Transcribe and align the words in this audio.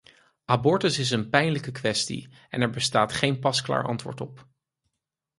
Abortus 0.47 0.97
is 0.99 1.09
een 1.11 1.29
pijnlijke 1.29 1.71
kwestie, 1.71 2.29
en 2.49 2.61
er 2.61 2.69
bestaat 2.69 3.13
geen 3.13 3.39
pasklaar 3.39 3.83
antwoord 3.85 4.21
op. 4.21 4.47